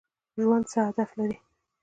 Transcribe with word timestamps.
ژوند 0.41 0.65
څه 0.71 0.79
هدف 0.87 1.09
لري؟ 1.17 1.37